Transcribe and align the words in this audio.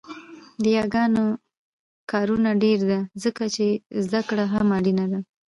د 0.63 0.63
یاګانو 0.77 1.23
کارونه 2.11 2.49
ډېره 2.63 2.85
ده 2.91 2.99
ځکه 3.23 3.43
يې 3.55 3.69
زده 4.05 4.21
کړه 4.29 4.45
هم 4.53 4.67
اړینه 4.77 5.05
ده 5.11 5.19